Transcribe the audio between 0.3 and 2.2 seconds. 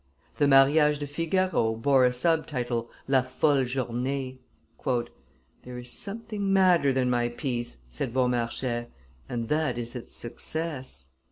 The Mariage de Figgaro bore a